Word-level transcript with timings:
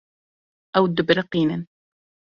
Ew 0.77 0.85
dibiriqînin. 0.95 1.61